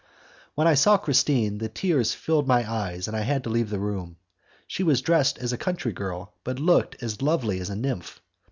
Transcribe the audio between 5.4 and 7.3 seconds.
a country girl, but looked as